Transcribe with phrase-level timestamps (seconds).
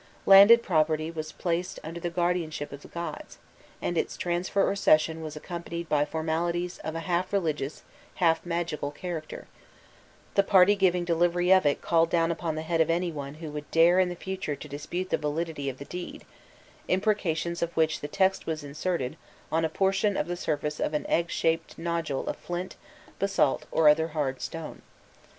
[0.25, 3.37] Landed property was placed under the guardianship of the gods,
[3.83, 7.83] and its transfer or cession was accompanied by formalities of a half religious,
[8.15, 9.45] half magical character:
[10.33, 13.51] the party giving delivery of it called down upon the head of any one who
[13.51, 16.25] would dare in the future to dispute the validity of the deed,
[16.87, 19.17] imprecations of which the text was inserted
[19.51, 22.75] on a portion of the surface of an egg shaped nodule of flint,
[23.19, 24.81] basalt, or other hard stone.